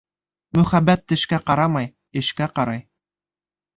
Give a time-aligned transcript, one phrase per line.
[0.59, 1.91] Мөхәббәт тешкә ҡарамай,
[2.23, 2.85] эшкә ҡарай.